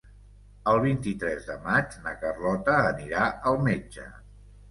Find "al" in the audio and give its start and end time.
3.51-3.61